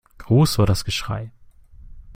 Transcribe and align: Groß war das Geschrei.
Groß 0.17 0.57
war 0.57 0.65
das 0.65 0.83
Geschrei. 0.83 1.31